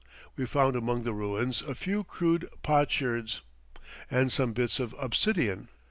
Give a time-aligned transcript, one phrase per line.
[0.35, 3.41] We found among the ruins a few crude potsherds
[4.09, 5.67] and some bits of obsidian.